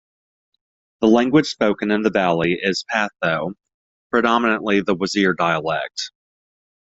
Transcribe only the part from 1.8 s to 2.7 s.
in the valley